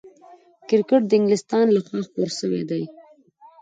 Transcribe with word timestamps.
کرکټ 0.69 1.01
د 1.07 1.11
انګلستان 1.17 1.65
له 1.75 1.79
خوا 1.85 1.99
خپور 2.07 2.29
سوی 2.39 2.61
دئ. 2.69 2.83